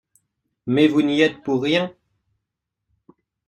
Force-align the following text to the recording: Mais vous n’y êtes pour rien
Mais 0.65 0.87
vous 0.87 1.03
n’y 1.03 1.21
êtes 1.21 1.43
pour 1.43 1.61
rien 1.61 1.93